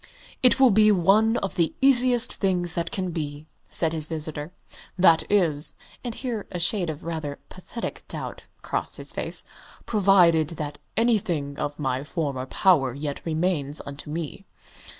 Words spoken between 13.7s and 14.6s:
unto me."